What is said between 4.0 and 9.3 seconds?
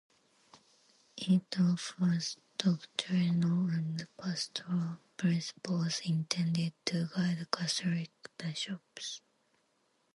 pastoral principles intended to guide Catholic bishops.